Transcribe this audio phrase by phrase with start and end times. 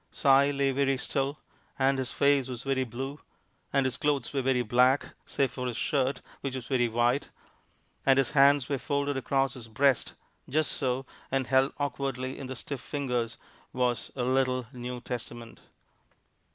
[0.11, 1.37] Si lay very still,
[1.77, 3.19] and his face was very blue,
[3.71, 7.29] and his clothes were very black, save for his shirt, which was very white,
[8.03, 10.15] and his hands were folded across his breast,
[10.49, 13.37] just so, and held awkwardly in the stiff fingers
[13.73, 15.61] was a little New Testament.